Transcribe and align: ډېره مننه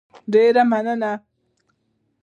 ډېره 0.33 0.61
مننه 0.71 1.11